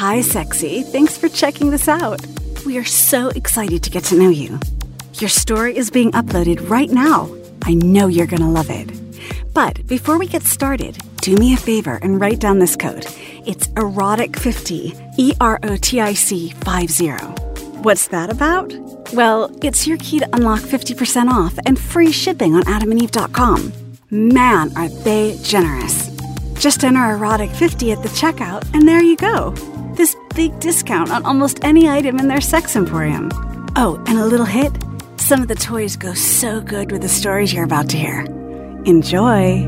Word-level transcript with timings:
Hi, 0.00 0.22
sexy. 0.22 0.82
Thanks 0.82 1.18
for 1.18 1.28
checking 1.28 1.68
this 1.68 1.86
out. 1.86 2.26
We 2.64 2.78
are 2.78 2.86
so 2.86 3.28
excited 3.28 3.82
to 3.82 3.90
get 3.90 4.02
to 4.04 4.16
know 4.16 4.30
you. 4.30 4.58
Your 5.16 5.28
story 5.28 5.76
is 5.76 5.90
being 5.90 6.10
uploaded 6.12 6.70
right 6.70 6.88
now. 6.88 7.28
I 7.64 7.74
know 7.74 8.06
you're 8.06 8.26
going 8.26 8.40
to 8.40 8.48
love 8.48 8.70
it. 8.70 8.88
But 9.52 9.86
before 9.86 10.18
we 10.18 10.26
get 10.26 10.44
started, 10.44 10.96
do 11.20 11.34
me 11.34 11.52
a 11.52 11.58
favor 11.58 11.96
and 12.00 12.18
write 12.18 12.38
down 12.38 12.60
this 12.60 12.76
code. 12.76 13.04
It's 13.44 13.68
erotic50, 13.68 15.16
E 15.18 15.34
R 15.38 15.60
O 15.64 15.76
T 15.76 16.00
I 16.00 16.14
C 16.14 16.48
50. 16.48 17.08
What's 17.82 18.08
that 18.08 18.30
about? 18.30 18.72
Well, 19.12 19.54
it's 19.62 19.86
your 19.86 19.98
key 19.98 20.20
to 20.20 20.34
unlock 20.34 20.60
50% 20.60 21.28
off 21.28 21.58
and 21.66 21.78
free 21.78 22.10
shipping 22.10 22.54
on 22.54 22.62
adamandeve.com. 22.62 23.70
Man, 24.08 24.74
are 24.78 24.88
they 24.88 25.38
generous. 25.42 26.08
Just 26.54 26.84
enter 26.84 27.00
erotic50 27.00 27.94
at 27.94 28.02
the 28.02 28.08
checkout, 28.08 28.66
and 28.72 28.88
there 28.88 29.02
you 29.02 29.18
go. 29.18 29.54
This 29.94 30.16
big 30.34 30.58
discount 30.60 31.10
on 31.10 31.24
almost 31.24 31.64
any 31.64 31.88
item 31.88 32.18
in 32.18 32.28
their 32.28 32.40
sex 32.40 32.76
emporium. 32.76 33.30
Oh, 33.76 34.02
and 34.06 34.18
a 34.18 34.26
little 34.26 34.46
hit 34.46 34.72
some 35.30 35.42
of 35.42 35.48
the 35.48 35.54
toys 35.54 35.94
go 35.94 36.12
so 36.12 36.60
good 36.60 36.90
with 36.90 37.02
the 37.02 37.08
stories 37.08 37.52
you're 37.52 37.62
about 37.62 37.88
to 37.90 37.96
hear. 37.96 38.22
Enjoy! 38.84 39.62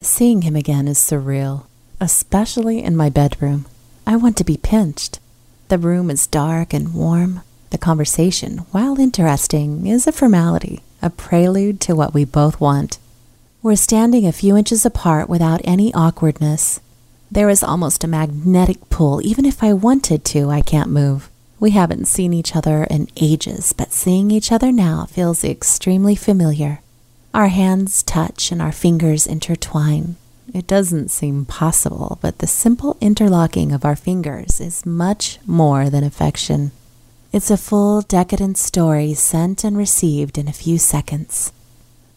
Seeing 0.00 0.42
him 0.42 0.54
again 0.54 0.86
is 0.86 0.98
surreal, 0.98 1.64
especially 2.00 2.84
in 2.84 2.96
my 2.96 3.10
bedroom. 3.10 3.66
I 4.06 4.14
want 4.14 4.36
to 4.36 4.44
be 4.44 4.56
pinched. 4.56 5.18
The 5.66 5.78
room 5.78 6.08
is 6.08 6.28
dark 6.28 6.72
and 6.72 6.94
warm. 6.94 7.40
The 7.70 7.78
conversation, 7.78 8.58
while 8.70 9.00
interesting, 9.00 9.88
is 9.88 10.06
a 10.06 10.12
formality, 10.12 10.82
a 11.02 11.10
prelude 11.10 11.80
to 11.80 11.96
what 11.96 12.14
we 12.14 12.24
both 12.24 12.60
want. 12.60 12.98
We're 13.62 13.76
standing 13.76 14.26
a 14.26 14.32
few 14.32 14.56
inches 14.56 14.86
apart 14.86 15.28
without 15.28 15.60
any 15.64 15.92
awkwardness. 15.92 16.80
There 17.30 17.50
is 17.50 17.62
almost 17.62 18.02
a 18.02 18.08
magnetic 18.08 18.88
pull. 18.88 19.20
Even 19.20 19.44
if 19.44 19.62
I 19.62 19.74
wanted 19.74 20.24
to, 20.26 20.48
I 20.48 20.62
can't 20.62 20.88
move. 20.88 21.28
We 21.58 21.72
haven't 21.72 22.06
seen 22.08 22.32
each 22.32 22.56
other 22.56 22.84
in 22.84 23.08
ages, 23.16 23.74
but 23.74 23.92
seeing 23.92 24.30
each 24.30 24.50
other 24.50 24.72
now 24.72 25.04
feels 25.04 25.44
extremely 25.44 26.14
familiar. 26.14 26.80
Our 27.34 27.48
hands 27.48 28.02
touch 28.02 28.50
and 28.50 28.62
our 28.62 28.72
fingers 28.72 29.26
intertwine. 29.26 30.16
It 30.54 30.66
doesn't 30.66 31.10
seem 31.10 31.44
possible, 31.44 32.18
but 32.22 32.38
the 32.38 32.46
simple 32.46 32.96
interlocking 32.98 33.72
of 33.72 33.84
our 33.84 33.94
fingers 33.94 34.58
is 34.58 34.86
much 34.86 35.38
more 35.44 35.90
than 35.90 36.02
affection. 36.02 36.72
It's 37.30 37.50
a 37.50 37.58
full, 37.58 38.00
decadent 38.00 38.56
story 38.56 39.12
sent 39.12 39.64
and 39.64 39.76
received 39.76 40.38
in 40.38 40.48
a 40.48 40.52
few 40.54 40.78
seconds. 40.78 41.52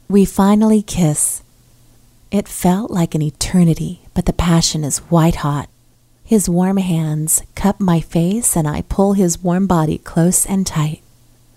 We 0.10 0.26
finally 0.26 0.82
kiss. 0.82 1.42
It 2.30 2.48
felt 2.48 2.92
like 2.92 3.16
an 3.16 3.22
eternity, 3.22 4.02
but 4.14 4.26
the 4.26 4.34
passion 4.34 4.84
is 4.84 5.00
white 5.10 5.38
hot. 5.38 5.70
His 6.24 6.50
warm 6.50 6.78
hands 6.78 7.42
cup 7.56 7.80
my 7.80 8.00
face, 8.00 8.56
and 8.56 8.68
I 8.68 8.82
pull 8.82 9.14
his 9.14 9.44
warm 9.44 9.68
body 9.68 9.98
close 10.00 10.46
and 10.46 10.66
tight. 10.66 11.02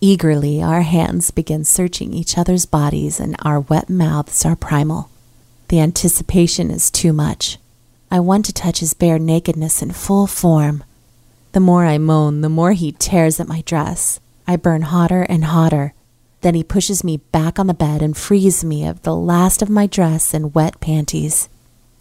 Eagerly, 0.01 0.63
our 0.63 0.83
hands 0.83 1.31
begin 1.31 1.65
searching 1.65 2.13
each 2.13 2.37
other's 2.37 2.67
bodies, 2.67 3.19
and 3.19 3.37
our 3.43 3.61
wet 3.61 3.89
mouths 3.89 4.45
are 4.45 4.57
primal. 4.57 5.11
The 5.69 5.81
anticipation 5.81 6.71
is 6.71 6.91
too 6.91 7.13
much. 7.13 7.59
I 8.11 8.21
want 8.21 8.45
to 8.47 8.53
touch 8.53 8.81
his 8.81 8.95
bare 8.95 9.19
nakedness 9.19 9.83
in 9.83 9.93
full 9.93 10.27
form. 10.27 10.85
The 11.53 11.61
more 11.61 11.85
I 11.85 11.99
moan, 11.99 12.43
the 12.43 12.49
more 12.49 12.73
he 12.73 12.93
tears 12.93 13.41
at 13.41 13.49
my 13.49 13.63
dress. 13.63 14.21
I 14.47 14.57
burn 14.57 14.83
hotter 14.83 15.23
and 15.23 15.47
hotter. 15.47 15.95
Then 16.42 16.55
he 16.55 16.62
pushes 16.62 17.03
me 17.03 17.17
back 17.17 17.59
on 17.59 17.67
the 17.67 17.75
bed 17.75 18.03
and 18.03 18.17
frees 18.17 18.65
me 18.65 18.87
of 18.87 19.03
the 19.03 19.17
last 19.17 19.62
of 19.62 19.69
my 19.69 19.87
dress 19.87 20.34
and 20.34 20.55
wet 20.55 20.81
panties. 20.81 21.48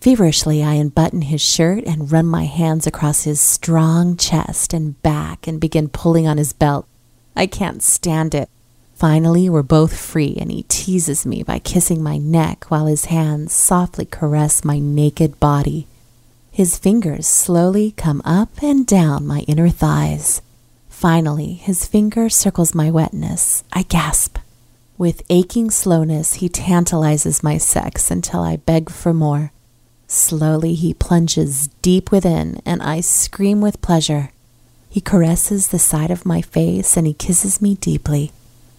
Feverishly, 0.01 0.63
I 0.63 0.73
unbutton 0.73 1.23
his 1.23 1.41
shirt 1.41 1.83
and 1.85 2.11
run 2.11 2.27
my 2.27 2.45
hands 2.45 2.85
across 2.85 3.23
his 3.23 3.39
strong 3.39 4.17
chest 4.17 4.73
and 4.73 5.01
back 5.01 5.47
and 5.47 5.59
begin 5.59 5.89
pulling 5.89 6.27
on 6.27 6.37
his 6.37 6.53
belt. 6.53 6.87
I 7.35 7.47
can't 7.47 7.81
stand 7.81 8.35
it. 8.35 8.49
Finally, 8.93 9.49
we're 9.49 9.63
both 9.63 9.97
free, 9.97 10.37
and 10.39 10.51
he 10.51 10.63
teases 10.63 11.25
me 11.25 11.43
by 11.43 11.59
kissing 11.59 12.01
my 12.01 12.17
neck 12.17 12.65
while 12.69 12.85
his 12.85 13.05
hands 13.05 13.51
softly 13.51 14.05
caress 14.05 14.63
my 14.63 14.79
naked 14.79 15.39
body. 15.39 15.87
His 16.51 16.77
fingers 16.77 17.27
slowly 17.27 17.91
come 17.91 18.21
up 18.23 18.63
and 18.63 18.87
down 18.87 19.27
my 19.27 19.39
inner 19.41 19.69
thighs. 19.69 20.41
Finally, 20.95 21.55
his 21.55 21.85
finger 21.85 22.29
circles 22.29 22.73
my 22.73 22.89
wetness. 22.89 23.65
I 23.73 23.83
gasp. 23.83 24.37
With 24.97 25.23
aching 25.29 25.69
slowness, 25.69 26.35
he 26.35 26.47
tantalizes 26.47 27.43
my 27.43 27.57
sex 27.57 28.09
until 28.09 28.39
I 28.39 28.55
beg 28.55 28.89
for 28.89 29.13
more. 29.13 29.51
Slowly 30.07 30.73
he 30.73 30.93
plunges 30.93 31.67
deep 31.81 32.11
within, 32.11 32.61
and 32.65 32.81
I 32.81 33.01
scream 33.01 33.59
with 33.59 33.81
pleasure. 33.81 34.31
He 34.89 35.01
caresses 35.01 35.67
the 35.67 35.79
side 35.79 36.11
of 36.11 36.25
my 36.25 36.41
face 36.41 36.95
and 36.95 37.05
he 37.05 37.13
kisses 37.13 37.61
me 37.61 37.75
deeply. 37.75 38.31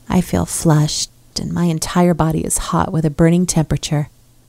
I 0.08 0.22
feel 0.22 0.46
flushed, 0.46 1.10
and 1.38 1.52
my 1.52 1.64
entire 1.64 2.14
body 2.14 2.46
is 2.46 2.72
hot 2.72 2.92
with 2.92 3.04
a 3.04 3.10
burning 3.10 3.44
temperature. 3.44 4.08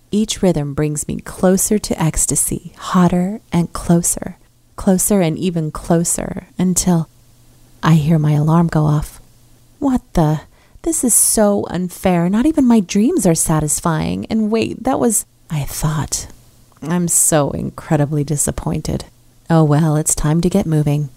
Each 0.10 0.42
rhythm 0.42 0.74
brings 0.74 1.06
me 1.06 1.20
closer 1.20 1.78
to 1.78 2.02
ecstasy, 2.02 2.72
hotter 2.78 3.42
and 3.52 3.74
closer, 3.74 4.38
closer 4.78 5.20
and 5.20 5.38
even 5.38 5.70
closer, 5.70 6.48
until 6.58 7.10
I 7.88 7.94
hear 7.94 8.20
my 8.20 8.34
alarm 8.34 8.68
go 8.68 8.84
off. 8.84 9.22
What 9.80 10.02
the? 10.12 10.42
This 10.82 11.06
is 11.06 11.14
so 11.16 11.66
unfair. 11.70 12.30
Not 12.30 12.46
even 12.46 12.66
my 12.66 12.82
dreams 12.82 13.26
are 13.26 13.34
satisfying. 13.34 14.26
And 14.26 14.52
wait, 14.52 14.84
that 14.84 15.00
was. 15.00 15.26
I 15.50 15.64
thought. 15.64 16.28
I'm 16.82 17.08
so 17.08 17.52
incredibly 17.52 18.26
disappointed. 18.26 19.06
Oh 19.50 19.64
well, 19.64 19.96
it's 19.96 20.14
time 20.14 20.42
to 20.42 20.50
get 20.50 20.66
moving. 20.66 21.08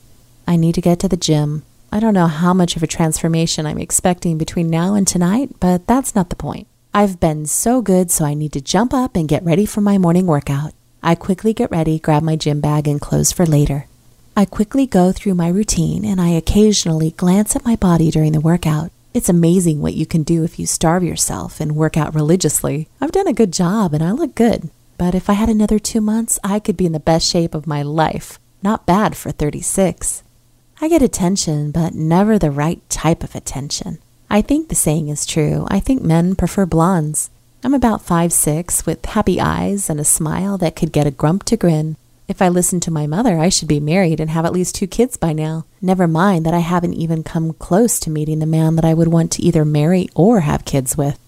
I 0.47 0.55
need 0.55 0.77
to 0.77 0.81
get 0.81 1.01
to 1.01 1.09
the 1.09 1.17
gym. 1.17 1.65
I 1.91 1.99
don't 1.99 2.15
know 2.15 2.29
how 2.29 2.55
much 2.55 2.77
of 2.77 2.85
a 2.85 2.87
transformation 2.87 3.67
I'm 3.67 3.79
expecting 3.79 4.39
between 4.39 4.71
now 4.71 4.95
and 4.95 5.09
tonight, 5.09 5.51
but 5.59 5.89
that's 5.89 6.15
not 6.15 6.31
the 6.31 6.37
point. 6.37 6.69
I've 6.95 7.19
been 7.19 7.47
so 7.47 7.83
good, 7.83 8.13
so 8.13 8.25
I 8.25 8.35
need 8.35 8.53
to 8.53 8.61
jump 8.61 8.95
up 8.95 9.17
and 9.17 9.29
get 9.29 9.43
ready 9.43 9.67
for 9.67 9.81
my 9.81 9.99
morning 9.99 10.29
workout. 10.29 10.73
I 11.03 11.17
quickly 11.17 11.53
get 11.53 11.73
ready, 11.73 11.99
grab 11.99 12.23
my 12.23 12.37
gym 12.37 12.61
bag, 12.61 12.87
and 12.87 13.01
clothes 13.01 13.33
for 13.33 13.45
later. 13.45 13.87
I 14.41 14.47
quickly 14.47 14.87
go 14.87 15.13
through 15.13 15.35
my 15.35 15.49
routine 15.49 16.03
and 16.03 16.19
I 16.19 16.31
occasionally 16.31 17.11
glance 17.11 17.55
at 17.55 17.65
my 17.67 17.77
body 17.77 18.11
during 18.11 18.33
the 18.33 18.41
workout. 18.41 18.91
It's 19.13 19.29
amazing 19.29 19.83
what 19.83 19.93
you 19.93 20.07
can 20.07 20.23
do 20.23 20.45
if 20.45 20.59
you 20.59 20.65
starve 20.65 21.05
yourself 21.05 21.61
and 21.61 21.77
work 21.77 21.99
out 21.99 22.15
religiously. 22.15 22.89
I've 23.03 23.13
done 23.13 23.29
a 23.29 23.35
good 23.35 23.53
job 23.53 23.93
and 23.93 24.03
I 24.03 24.13
look 24.13 24.35
good. 24.35 24.71
But 24.97 25.15
if 25.15 25.29
I 25.29 25.35
had 25.35 25.51
another 25.51 25.79
two 25.79 26.01
months, 26.01 26.39
I 26.43 26.59
could 26.59 26.79
be 26.79 26.87
in 26.87 26.93
the 26.93 26.99
best 26.99 27.29
shape 27.29 27.55
of 27.55 27.67
my 27.67 27.83
life. 27.83 28.39
Not 28.63 28.87
bad 28.87 29.15
for 29.15 29.31
36. 29.31 30.23
I 30.81 30.89
get 30.89 31.03
attention, 31.03 31.71
but 31.71 31.95
never 31.95 32.39
the 32.39 32.51
right 32.51 32.81
type 32.89 33.23
of 33.23 33.35
attention. 33.35 33.99
I 34.31 34.41
think 34.41 34.71
the 34.71 34.75
saying 34.75 35.11
is 35.11 35.27
true. 35.27 35.67
I 35.69 35.81
think 35.81 36.01
men 36.01 36.35
prefer 36.35 36.65
blondes. 36.65 37.29
I'm 37.63 37.75
about 37.75 38.01
five 38.01 38.33
six, 38.33 38.87
with 38.87 39.05
happy 39.05 39.39
eyes 39.39 39.91
and 39.91 40.01
a 40.01 40.05
smile 40.05 40.57
that 40.57 40.77
could 40.77 40.93
get 40.93 41.07
a 41.07 41.11
grump 41.11 41.45
to 41.45 41.59
grin. 41.59 41.97
If 42.31 42.41
I 42.41 42.49
listened 42.49 42.83
to 42.83 42.93
my 42.93 43.09
mother, 43.09 43.41
I 43.41 43.49
should 43.49 43.67
be 43.67 43.81
married 43.81 44.21
and 44.21 44.31
have 44.31 44.45
at 44.45 44.53
least 44.53 44.77
two 44.77 44.87
kids 44.87 45.17
by 45.17 45.33
now. 45.33 45.65
Never 45.83 46.07
mind 46.07 46.47
that 46.47 46.55
I 46.55 46.61
haven't 46.61 46.95
even 46.95 47.25
come 47.25 47.55
close 47.55 47.99
to 47.99 48.09
meeting 48.09 48.39
the 48.39 48.47
man 48.47 48.77
that 48.77 48.85
I 48.85 48.95
would 48.95 49.09
want 49.09 49.33
to 49.33 49.43
either 49.43 49.65
marry 49.65 50.09
or 50.15 50.39
have 50.39 50.65
kids 50.65 50.97
with. 50.97 51.19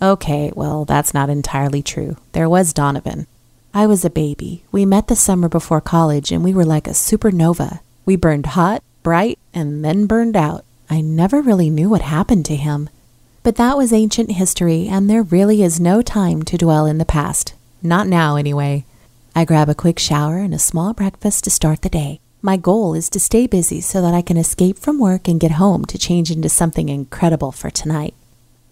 Okay, 0.00 0.52
well, 0.54 0.84
that's 0.84 1.12
not 1.12 1.28
entirely 1.28 1.82
true. 1.82 2.16
There 2.30 2.48
was 2.48 2.72
Donovan. 2.72 3.26
I 3.74 3.88
was 3.88 4.04
a 4.04 4.08
baby. 4.08 4.62
We 4.70 4.86
met 4.86 5.08
the 5.08 5.16
summer 5.16 5.48
before 5.48 5.80
college 5.80 6.30
and 6.30 6.44
we 6.44 6.54
were 6.54 6.64
like 6.64 6.86
a 6.86 6.90
supernova. 6.90 7.80
We 8.06 8.14
burned 8.14 8.46
hot, 8.46 8.84
bright, 9.02 9.40
and 9.52 9.84
then 9.84 10.06
burned 10.06 10.36
out. 10.36 10.64
I 10.88 11.00
never 11.00 11.42
really 11.42 11.70
knew 11.70 11.88
what 11.88 12.02
happened 12.02 12.46
to 12.46 12.54
him. 12.54 12.88
But 13.42 13.56
that 13.56 13.76
was 13.76 13.92
ancient 13.92 14.30
history, 14.30 14.86
and 14.86 15.10
there 15.10 15.24
really 15.24 15.60
is 15.60 15.80
no 15.80 16.02
time 16.02 16.44
to 16.44 16.56
dwell 16.56 16.86
in 16.86 16.98
the 16.98 17.04
past. 17.04 17.54
Not 17.82 18.06
now, 18.06 18.36
anyway. 18.36 18.84
I 19.34 19.46
grab 19.46 19.70
a 19.70 19.74
quick 19.74 19.98
shower 19.98 20.38
and 20.38 20.52
a 20.52 20.58
small 20.58 20.92
breakfast 20.92 21.44
to 21.44 21.50
start 21.50 21.80
the 21.80 21.88
day. 21.88 22.20
My 22.42 22.58
goal 22.58 22.92
is 22.92 23.08
to 23.10 23.18
stay 23.18 23.46
busy 23.46 23.80
so 23.80 24.02
that 24.02 24.12
I 24.12 24.20
can 24.20 24.36
escape 24.36 24.78
from 24.78 24.98
work 24.98 25.26
and 25.26 25.40
get 25.40 25.52
home 25.52 25.86
to 25.86 25.96
change 25.96 26.30
into 26.30 26.50
something 26.50 26.90
incredible 26.90 27.50
for 27.50 27.70
tonight. 27.70 28.12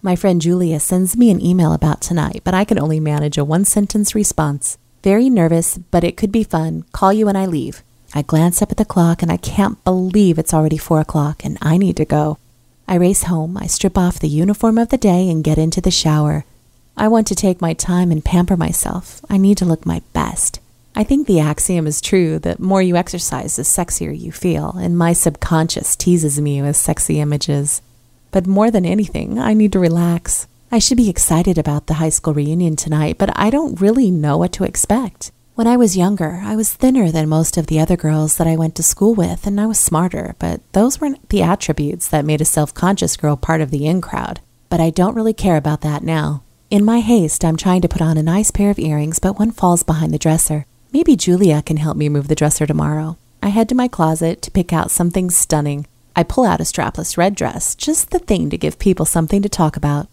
My 0.03 0.17
friend 0.17 0.39
Julia 0.39 0.79
sends 0.79 1.17
me 1.17 1.31
an 1.31 1.41
email 1.41 1.73
about 1.73 2.03
tonight, 2.03 2.43
but 2.45 2.53
I 2.53 2.65
can 2.65 2.79
only 2.79 3.01
manage 3.01 3.39
a 3.39 3.45
one 3.45 3.65
sentence 3.65 4.15
response. 4.15 4.77
Very 5.03 5.31
nervous, 5.31 5.79
but 5.79 6.05
it 6.05 6.19
could 6.19 6.31
be 6.31 6.45
fun. 6.45 6.85
Call 6.93 7.15
you 7.15 7.25
when 7.25 7.37
I 7.37 7.47
leave. 7.47 7.83
I 8.15 8.21
glance 8.21 8.61
up 8.61 8.71
at 8.71 8.77
the 8.77 8.85
clock 8.85 9.23
and 9.23 9.33
I 9.33 9.39
can't 9.39 9.83
believe 9.83 10.39
it's 10.39 10.53
already 10.53 10.77
four 10.77 11.01
o'clock 11.01 11.43
and 11.43 11.57
I 11.63 11.79
need 11.79 11.97
to 11.97 12.05
go. 12.05 12.37
I 12.87 12.97
race 12.97 13.23
home, 13.23 13.57
I 13.57 13.67
strip 13.67 13.97
off 13.97 14.19
the 14.19 14.29
uniform 14.29 14.77
of 14.77 14.91
the 14.91 14.99
day 14.99 15.31
and 15.31 15.43
get 15.43 15.57
into 15.57 15.81
the 15.81 15.91
shower. 15.91 16.45
I 16.97 17.09
want 17.09 17.27
to 17.29 17.35
take 17.35 17.61
my 17.61 17.75
time 17.75 18.11
and 18.11 18.25
pamper 18.25 18.57
myself. 18.57 19.25
I 19.31 19.37
need 19.37 19.59
to 19.59 19.65
look 19.65 19.87
my 19.87 20.03
best. 20.13 20.61
I 20.95 21.05
think 21.05 21.27
the 21.27 21.41
axiom 21.41 21.87
is 21.87 22.01
true 22.01 22.39
that 22.41 22.61
more 22.61 22.83
you 22.83 22.97
exercise, 22.97 23.57
the 23.57 23.63
sexier 23.63 24.19
you 24.19 24.33
feel, 24.33 24.73
and 24.77 24.99
my 24.99 25.13
subconscious 25.13 25.95
teases 25.97 26.41
me 26.41 26.61
with 26.61 26.77
sexy 26.77 27.21
images. 27.21 27.81
But 28.33 28.47
more 28.47 28.71
than 28.71 28.85
anything, 28.85 29.39
I 29.39 29.55
need 29.55 29.73
to 29.73 29.79
relax. 29.79 30.47
I 30.73 30.79
should 30.79 30.97
be 30.97 31.09
excited 31.09 31.59
about 31.59 31.87
the 31.87 31.95
high 31.95 32.11
school 32.11 32.35
reunion 32.35 32.77
tonight, 32.77 33.19
but 33.19 33.31
I 33.37 33.51
don't 33.51 33.81
really 33.81 34.11
know 34.11 34.37
what 34.37 34.53
to 34.55 34.65
expect. 34.65 35.33
When 35.55 35.67
I 35.67 35.77
was 35.77 35.97
younger, 35.97 36.41
I 36.45 36.57
was 36.57 36.73
thinner 36.73 37.11
than 37.11 37.29
most 37.29 37.57
of 37.57 37.67
the 37.67 37.81
other 37.81 37.97
girls 37.97 38.37
that 38.37 38.47
I 38.47 38.57
went 38.57 38.75
to 38.77 38.83
school 38.83 39.15
with, 39.15 39.47
and 39.47 39.61
I 39.61 39.67
was 39.67 39.79
smarter, 39.79 40.35
but 40.39 40.61
those 40.73 41.01
weren't 41.01 41.29
the 41.29 41.43
attributes 41.43 42.09
that 42.09 42.25
made 42.25 42.41
a 42.41 42.45
self 42.45 42.73
conscious 42.73 43.17
girl 43.17 43.37
part 43.37 43.61
of 43.61 43.71
the 43.71 43.87
in 43.87 44.01
crowd. 44.01 44.41
But 44.69 44.81
I 44.81 44.91
don't 44.91 45.15
really 45.15 45.35
care 45.35 45.57
about 45.57 45.83
that 45.83 46.03
now. 46.03 46.43
In 46.71 46.85
my 46.85 47.01
haste, 47.01 47.45
I'm 47.45 47.57
trying 47.57 47.83
to 47.83 47.89
put 47.89 48.01
on 48.01 48.17
a 48.17 48.23
nice 48.23 48.53
pair 48.53 48.71
of 48.71 48.79
earrings, 48.79 49.19
but 49.19 49.39
one 49.39 49.51
falls 49.51 49.83
behind 49.83 50.15
the 50.15 50.19
dresser. 50.19 50.67
Maybe 50.93 51.17
Julia 51.17 51.63
can 51.63 51.79
help 51.79 51.97
me 51.97 52.09
move 52.09 52.29
the 52.29 52.37
dresser 52.37 52.65
tomorrow. 52.65 53.19
I 53.43 53.49
head 53.49 53.69
to 53.71 53.75
my 53.75 53.89
closet 53.89 54.41
to 54.43 54.51
pick 54.53 54.73
out 54.73 54.91
something 54.91 55.31
stunning. 55.31 55.87
I 56.15 56.23
pull 56.23 56.45
out 56.45 56.61
a 56.61 56.65
strapless 56.65 57.17
red 57.17 57.35
dress, 57.35 57.75
just 57.75 58.11
the 58.11 58.21
thing 58.21 58.51
to 58.51 58.59
give 58.59 58.79
people 58.79 59.05
something 59.05 59.43
to 59.43 59.49
talk 59.49 59.77
about. 59.77 60.09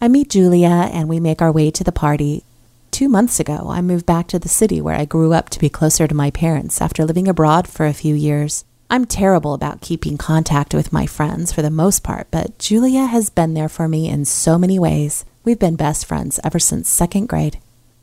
I 0.00 0.08
meet 0.08 0.30
Julia 0.30 0.90
and 0.92 1.08
we 1.08 1.18
make 1.18 1.40
our 1.40 1.52
way 1.52 1.70
to 1.70 1.84
the 1.84 1.92
party, 1.92 2.44
Two 2.92 3.08
months 3.08 3.40
ago, 3.40 3.68
I 3.70 3.80
moved 3.80 4.04
back 4.04 4.28
to 4.28 4.38
the 4.38 4.50
city 4.50 4.78
where 4.78 4.94
I 4.94 5.06
grew 5.06 5.32
up 5.32 5.48
to 5.48 5.58
be 5.58 5.70
closer 5.70 6.06
to 6.06 6.14
my 6.14 6.30
parents 6.30 6.82
after 6.82 7.06
living 7.06 7.26
abroad 7.26 7.66
for 7.66 7.86
a 7.86 7.94
few 7.94 8.14
years. 8.14 8.66
I'm 8.90 9.06
terrible 9.06 9.54
about 9.54 9.80
keeping 9.80 10.18
contact 10.18 10.74
with 10.74 10.92
my 10.92 11.06
friends 11.06 11.52
for 11.52 11.62
the 11.62 11.70
most 11.70 12.02
part, 12.02 12.26
but 12.30 12.58
Julia 12.58 13.06
has 13.06 13.30
been 13.30 13.54
there 13.54 13.70
for 13.70 13.88
me 13.88 14.10
in 14.10 14.26
so 14.26 14.58
many 14.58 14.78
ways. 14.78 15.24
We've 15.44 15.58
been 15.58 15.74
best 15.74 16.06
friends 16.06 16.38
ever 16.44 16.60
since 16.60 16.88
second 16.88 17.28
grade. 17.28 17.58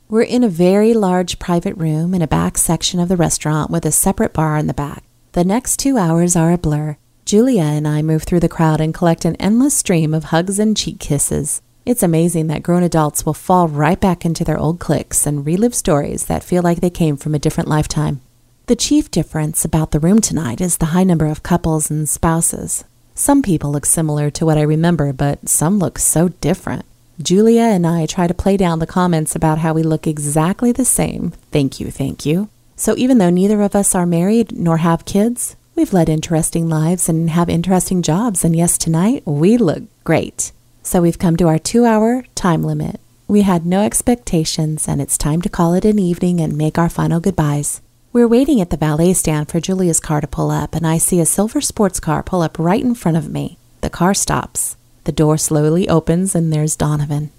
We're 0.09 0.24
in 0.24 0.44
a 0.44 0.50
very 0.50 0.94
large 0.94 1.39
private 1.39 1.77
room 1.77 2.13
in 2.13 2.21
a 2.21 2.27
back 2.27 2.57
section 2.57 3.00
of 3.00 3.07
the 3.07 3.15
restaurant 3.15 3.71
with 3.71 3.86
a 3.86 3.94
separate 3.94 4.33
bar 4.33 4.57
in 4.57 4.68
the 4.68 4.74
back. 4.74 5.03
The 5.31 5.45
next 5.45 5.77
two 5.77 5.97
hours 5.97 6.36
are 6.36 6.51
a 6.51 6.57
blur. 6.57 6.97
Julia 7.24 7.62
and 7.62 7.88
I 7.88 8.01
move 8.01 8.24
through 8.24 8.41
the 8.41 8.50
crowd 8.50 8.81
and 8.81 8.94
collect 8.94 9.24
an 9.24 9.38
endless 9.38 9.77
stream 9.77 10.13
of 10.13 10.25
hugs 10.25 10.59
and 10.59 10.75
cheek 10.75 11.00
kisses. 11.00 11.62
It's 11.86 12.03
amazing 12.03 12.47
that 12.47 12.62
grown 12.62 12.83
adults 12.83 13.25
will 13.25 13.33
fall 13.33 13.69
right 13.69 14.01
back 14.01 14.25
into 14.25 14.44
their 14.44 14.57
old 14.57 14.80
cliques 14.81 15.25
and 15.25 15.45
relive 15.45 15.74
stories 15.74 16.25
that 16.25 16.44
feel 16.44 16.62
like 16.62 16.81
they 16.81 16.89
came 16.89 17.15
from 17.15 17.33
a 17.33 17.39
different 17.39 17.69
lifetime. 17.69 18.19
The 18.65 18.75
chief 18.75 19.09
difference 19.09 19.63
about 19.63 19.92
the 19.92 20.00
room 20.01 20.19
tonight 20.19 20.59
is 20.59 20.77
the 20.77 20.88
high 20.88 21.06
number 21.06 21.27
of 21.27 21.42
couples 21.42 21.89
and 21.89 22.09
spouses. 22.09 22.83
Some 23.15 23.42
people 23.42 23.71
look 23.71 23.85
similar 23.85 24.30
to 24.31 24.45
what 24.45 24.57
I 24.57 24.62
remember, 24.63 25.13
but 25.13 25.47
some 25.47 25.80
look 25.80 26.00
so 26.00 26.30
different. 26.42 26.85
Julia 27.21 27.63
and 27.63 27.86
I 27.86 28.06
try 28.06 28.27
to 28.27 28.33
play 28.33 28.56
down 28.56 28.80
the 28.80 28.88
comments 28.88 29.36
about 29.36 29.57
how 29.57 29.74
we 29.74 29.83
look 29.83 30.07
exactly 30.07 30.71
the 30.71 30.86
same. 30.86 31.31
Thank 31.51 31.80
you, 31.80 31.92
thank 31.92 32.25
you. 32.25 32.48
So 32.77 32.95
even 32.98 33.18
though 33.18 33.30
neither 33.30 33.62
of 33.62 33.75
us 33.75 33.94
are 33.94 34.06
married 34.06 34.57
nor 34.57 34.77
have 34.77 35.04
kids, 35.04 35.57
we've 35.75 35.92
led 35.92 36.07
interesting 36.07 36.69
lives 36.69 37.10
and 37.10 37.30
have 37.31 37.50
interesting 37.50 38.01
jobs, 38.01 38.45
and 38.45 38.56
yes, 38.56 38.77
tonight 38.77 39.24
we 39.25 39.57
look 39.57 39.83
great. 40.06 40.54
So 40.81 41.01
we've 41.01 41.19
come 41.19 41.36
to 41.38 41.48
our 41.50 41.60
two 41.60 41.83
hour 41.83 42.24
time 42.36 42.63
limit. 42.63 43.01
We 43.27 43.42
had 43.42 43.66
no 43.66 43.81
expectations, 43.81 44.88
and 44.88 45.01
it's 45.01 45.18
time 45.18 45.42
to 45.42 45.50
call 45.50 45.74
it 45.74 45.83
an 45.83 46.00
evening 46.00 46.39
and 46.39 46.57
make 46.57 46.77
our 46.77 46.89
final 46.89 47.19
goodbyes. 47.19 47.81
We're 48.13 48.30
waiting 48.30 48.62
at 48.62 48.69
the 48.69 48.77
valet 48.77 49.13
stand 49.13 49.50
for 49.50 49.60
Julia's 49.60 50.00
car 50.00 50.21
to 50.21 50.25
pull 50.25 50.50
up, 50.51 50.74
and 50.74 50.88
I 50.88 50.98
see 50.98 51.19
a 51.19 51.25
silver 51.25 51.60
sports 51.60 52.00
car 52.00 52.24
pull 52.24 52.42
up 52.42 52.57
right 52.57 52.81
in 52.81 52.95
front 52.95 53.18
of 53.18 53.30
me. 53.30 53.57
The 53.81 53.89
car 53.89 54.13
stops. 54.13 54.77
The 55.03 55.11
door 55.11 55.37
slowly 55.37 55.87
opens, 55.89 56.35
and 56.35 56.51
there's 56.51 56.75
Donovan. 56.75 57.31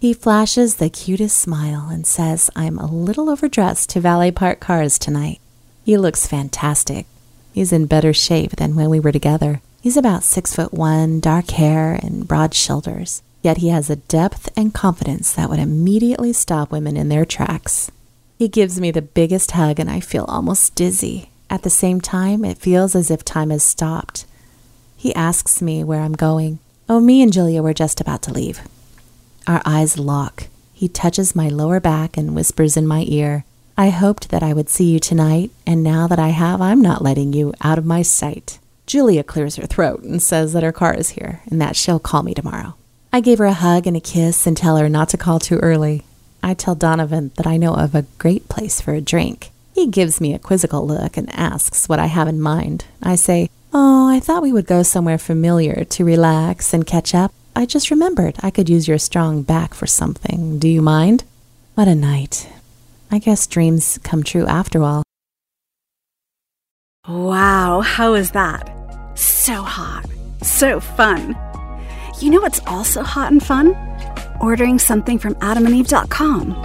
He 0.00 0.14
flashes 0.14 0.76
the 0.76 0.88
cutest 0.88 1.36
smile 1.36 1.88
and 1.90 2.06
says, 2.06 2.50
I'm 2.56 2.78
a 2.78 2.86
little 2.86 3.28
overdressed 3.28 3.90
to 3.90 4.00
valet 4.00 4.30
park 4.30 4.58
cars 4.58 4.98
tonight. 4.98 5.40
He 5.84 5.96
looks 5.98 6.26
fantastic. 6.26 7.06
He's 7.52 7.72
in 7.72 7.86
better 7.86 8.12
shape 8.12 8.52
than 8.52 8.74
when 8.74 8.88
we 8.88 9.00
were 9.00 9.12
together. 9.12 9.60
He's 9.82 9.96
about 9.96 10.22
six 10.22 10.54
foot 10.54 10.72
one, 10.72 11.20
dark 11.20 11.50
hair, 11.50 11.98
and 12.02 12.26
broad 12.26 12.54
shoulders. 12.54 13.22
Yet 13.42 13.58
he 13.58 13.68
has 13.68 13.90
a 13.90 13.96
depth 13.96 14.48
and 14.56 14.72
confidence 14.72 15.32
that 15.32 15.48
would 15.50 15.58
immediately 15.58 16.32
stop 16.32 16.70
women 16.70 16.96
in 16.96 17.08
their 17.08 17.24
tracks. 17.24 17.90
He 18.38 18.48
gives 18.48 18.80
me 18.80 18.90
the 18.90 19.02
biggest 19.02 19.50
hug, 19.50 19.78
and 19.78 19.90
I 19.90 20.00
feel 20.00 20.24
almost 20.24 20.74
dizzy. 20.74 21.30
At 21.50 21.62
the 21.62 21.70
same 21.70 22.00
time, 22.00 22.44
it 22.44 22.58
feels 22.58 22.94
as 22.94 23.10
if 23.10 23.24
time 23.24 23.50
has 23.50 23.62
stopped. 23.62 24.24
He 24.96 25.14
asks 25.14 25.60
me 25.60 25.82
where 25.82 26.00
I'm 26.00 26.12
going. 26.12 26.58
Oh, 26.90 26.98
me 26.98 27.22
and 27.22 27.32
Julia 27.32 27.62
were 27.62 27.72
just 27.72 28.00
about 28.00 28.20
to 28.22 28.32
leave. 28.32 28.60
Our 29.46 29.62
eyes 29.64 29.96
lock. 29.96 30.48
He 30.74 30.88
touches 30.88 31.36
my 31.36 31.48
lower 31.48 31.78
back 31.78 32.16
and 32.16 32.34
whispers 32.34 32.76
in 32.76 32.84
my 32.84 33.04
ear, 33.06 33.44
I 33.80 33.88
hoped 33.88 34.28
that 34.28 34.42
I 34.42 34.52
would 34.52 34.68
see 34.68 34.92
you 34.92 34.98
tonight, 34.98 35.50
and 35.66 35.82
now 35.82 36.06
that 36.06 36.18
I 36.18 36.28
have, 36.28 36.60
I'm 36.60 36.82
not 36.82 37.00
letting 37.00 37.32
you 37.32 37.54
out 37.62 37.78
of 37.78 37.86
my 37.86 38.02
sight. 38.02 38.58
Julia 38.86 39.22
clears 39.22 39.56
her 39.56 39.66
throat 39.66 40.02
and 40.02 40.20
says 40.20 40.52
that 40.52 40.62
her 40.62 40.70
car 40.70 40.92
is 40.92 41.10
here 41.10 41.40
and 41.50 41.62
that 41.62 41.76
she'll 41.76 41.98
call 41.98 42.22
me 42.22 42.34
tomorrow. 42.34 42.74
I 43.10 43.20
gave 43.20 43.38
her 43.38 43.46
a 43.46 43.54
hug 43.54 43.86
and 43.86 43.96
a 43.96 44.00
kiss 44.00 44.46
and 44.46 44.54
tell 44.54 44.76
her 44.76 44.90
not 44.90 45.08
to 45.10 45.16
call 45.16 45.38
too 45.38 45.58
early. 45.60 46.02
I 46.42 46.52
tell 46.52 46.74
Donovan 46.74 47.30
that 47.36 47.46
I 47.46 47.56
know 47.56 47.72
of 47.72 47.94
a 47.94 48.04
great 48.18 48.50
place 48.50 48.82
for 48.82 48.92
a 48.92 49.00
drink. 49.00 49.50
He 49.74 49.86
gives 49.86 50.20
me 50.20 50.34
a 50.34 50.38
quizzical 50.38 50.86
look 50.86 51.16
and 51.16 51.34
asks 51.34 51.88
what 51.88 51.98
I 52.00 52.06
have 52.06 52.28
in 52.28 52.38
mind. 52.38 52.84
I 53.02 53.14
say, 53.14 53.48
Oh, 53.72 54.08
I 54.08 54.18
thought 54.20 54.42
we 54.42 54.52
would 54.52 54.66
go 54.66 54.82
somewhere 54.82 55.18
familiar 55.18 55.84
to 55.84 56.04
relax 56.04 56.74
and 56.74 56.86
catch 56.86 57.14
up. 57.14 57.32
I 57.54 57.66
just 57.66 57.90
remembered 57.90 58.36
I 58.40 58.50
could 58.50 58.68
use 58.68 58.88
your 58.88 58.98
strong 58.98 59.42
back 59.42 59.74
for 59.74 59.86
something. 59.86 60.58
Do 60.58 60.68
you 60.68 60.82
mind? 60.82 61.24
What 61.74 61.88
a 61.88 61.94
night. 61.94 62.48
I 63.10 63.18
guess 63.18 63.46
dreams 63.46 63.98
come 64.02 64.22
true 64.22 64.46
after 64.46 64.82
all. 64.82 65.02
Wow, 67.08 67.80
how 67.80 68.14
is 68.14 68.32
that? 68.32 68.72
So 69.14 69.62
hot. 69.62 70.06
So 70.42 70.80
fun. 70.80 71.36
You 72.20 72.30
know 72.30 72.40
what's 72.40 72.60
also 72.66 73.02
hot 73.02 73.32
and 73.32 73.42
fun? 73.42 73.74
Ordering 74.40 74.78
something 74.78 75.18
from 75.18 75.34
adamandeve.com. 75.36 76.56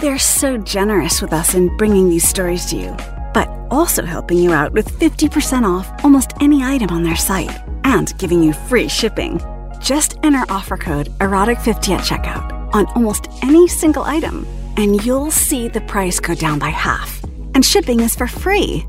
They're 0.00 0.18
so 0.18 0.58
generous 0.58 1.20
with 1.20 1.32
us 1.32 1.54
in 1.54 1.76
bringing 1.76 2.08
these 2.08 2.28
stories 2.28 2.66
to 2.66 2.76
you, 2.76 2.96
but 3.34 3.48
also 3.70 4.04
helping 4.04 4.38
you 4.38 4.52
out 4.52 4.72
with 4.72 4.98
50% 4.98 5.64
off 5.64 6.04
almost 6.04 6.32
any 6.40 6.62
item 6.62 6.90
on 6.90 7.02
their 7.02 7.16
site 7.16 7.50
and 7.84 8.16
giving 8.18 8.42
you 8.42 8.52
free 8.52 8.88
shipping. 8.88 9.40
Just 9.80 10.18
enter 10.22 10.44
offer 10.48 10.76
code 10.76 11.08
erotic50 11.18 11.96
at 11.96 12.04
checkout 12.04 12.74
on 12.74 12.86
almost 12.94 13.28
any 13.42 13.68
single 13.68 14.04
item, 14.04 14.46
and 14.76 15.04
you'll 15.04 15.30
see 15.30 15.68
the 15.68 15.80
price 15.82 16.20
go 16.20 16.34
down 16.34 16.58
by 16.58 16.68
half. 16.68 17.22
And 17.54 17.64
shipping 17.64 18.00
is 18.00 18.14
for 18.14 18.26
free. 18.26 18.86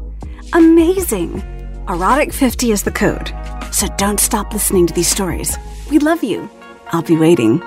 Amazing! 0.53 1.41
Erotic50 1.87 2.71
is 2.71 2.83
the 2.83 2.91
code. 2.91 3.33
So 3.71 3.87
don't 3.97 4.19
stop 4.19 4.53
listening 4.53 4.87
to 4.87 4.93
these 4.93 5.09
stories. 5.09 5.57
We 5.89 5.99
love 5.99 6.23
you. 6.23 6.49
I'll 6.91 7.01
be 7.01 7.17
waiting. 7.17 7.61